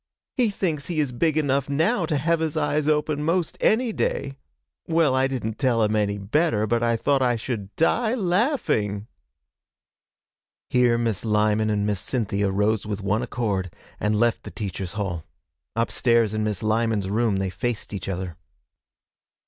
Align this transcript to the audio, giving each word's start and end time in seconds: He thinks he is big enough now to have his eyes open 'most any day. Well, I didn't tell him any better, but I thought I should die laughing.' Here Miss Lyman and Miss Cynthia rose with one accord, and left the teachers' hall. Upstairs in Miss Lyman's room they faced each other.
He 0.35 0.49
thinks 0.49 0.87
he 0.87 0.99
is 0.99 1.11
big 1.11 1.37
enough 1.37 1.69
now 1.69 2.07
to 2.07 2.17
have 2.17 2.39
his 2.39 2.57
eyes 2.57 2.87
open 2.87 3.23
'most 3.23 3.55
any 3.61 3.93
day. 3.93 4.35
Well, 4.87 5.13
I 5.13 5.27
didn't 5.27 5.59
tell 5.59 5.83
him 5.83 5.95
any 5.95 6.17
better, 6.17 6.65
but 6.65 6.81
I 6.81 6.95
thought 6.95 7.21
I 7.21 7.35
should 7.35 7.75
die 7.75 8.15
laughing.' 8.15 9.05
Here 10.71 10.97
Miss 10.97 11.23
Lyman 11.23 11.69
and 11.69 11.85
Miss 11.85 11.99
Cynthia 11.99 12.49
rose 12.49 12.83
with 12.83 13.03
one 13.03 13.21
accord, 13.21 13.71
and 13.99 14.19
left 14.19 14.41
the 14.41 14.49
teachers' 14.49 14.93
hall. 14.93 15.23
Upstairs 15.75 16.33
in 16.33 16.43
Miss 16.43 16.63
Lyman's 16.63 17.07
room 17.07 17.37
they 17.37 17.51
faced 17.51 17.93
each 17.93 18.09
other. 18.09 18.37